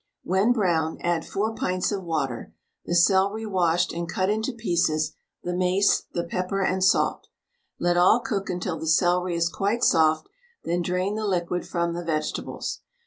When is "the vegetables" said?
11.93-12.79